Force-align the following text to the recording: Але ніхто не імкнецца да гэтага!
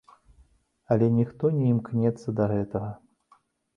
Але 0.95 1.09
ніхто 1.19 1.51
не 1.57 1.65
імкнецца 1.75 2.35
да 2.41 2.51
гэтага! 2.53 2.91